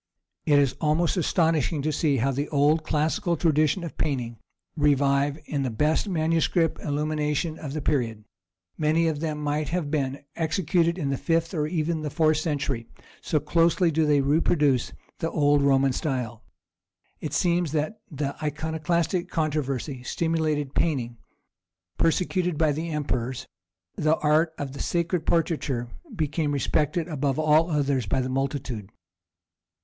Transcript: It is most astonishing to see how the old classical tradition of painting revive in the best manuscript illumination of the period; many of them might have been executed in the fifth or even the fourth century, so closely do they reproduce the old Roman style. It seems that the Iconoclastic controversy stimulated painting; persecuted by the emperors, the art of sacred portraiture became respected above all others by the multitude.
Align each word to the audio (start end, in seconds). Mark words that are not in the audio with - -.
It 0.47 0.57
is 0.57 0.73
most 0.81 1.15
astonishing 1.15 1.83
to 1.83 1.91
see 1.91 2.17
how 2.17 2.31
the 2.31 2.49
old 2.49 2.83
classical 2.83 3.37
tradition 3.37 3.83
of 3.83 3.99
painting 3.99 4.39
revive 4.75 5.37
in 5.45 5.61
the 5.61 5.69
best 5.69 6.09
manuscript 6.09 6.81
illumination 6.81 7.59
of 7.59 7.73
the 7.73 7.83
period; 7.83 8.23
many 8.79 9.05
of 9.07 9.19
them 9.19 9.37
might 9.37 9.69
have 9.69 9.91
been 9.91 10.23
executed 10.35 10.97
in 10.97 11.11
the 11.11 11.19
fifth 11.19 11.53
or 11.53 11.67
even 11.67 12.01
the 12.01 12.09
fourth 12.09 12.37
century, 12.37 12.87
so 13.21 13.39
closely 13.39 13.91
do 13.91 14.07
they 14.07 14.21
reproduce 14.21 14.91
the 15.19 15.29
old 15.29 15.61
Roman 15.61 15.93
style. 15.93 16.41
It 17.19 17.31
seems 17.31 17.71
that 17.73 18.01
the 18.09 18.35
Iconoclastic 18.43 19.29
controversy 19.29 20.01
stimulated 20.01 20.73
painting; 20.73 21.19
persecuted 21.99 22.57
by 22.57 22.71
the 22.71 22.89
emperors, 22.89 23.45
the 23.95 24.17
art 24.17 24.55
of 24.57 24.81
sacred 24.81 25.27
portraiture 25.27 25.89
became 26.15 26.53
respected 26.53 27.07
above 27.07 27.37
all 27.37 27.69
others 27.69 28.07
by 28.07 28.19
the 28.19 28.29
multitude. 28.29 28.89